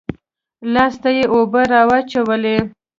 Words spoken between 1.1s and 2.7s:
يې اوبه رااچولې.